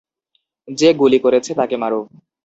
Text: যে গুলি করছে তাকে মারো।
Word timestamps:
যে 0.67 0.89
গুলি 0.93 1.19
করছে 1.19 1.51
তাকে 1.59 1.75
মারো। 1.77 1.99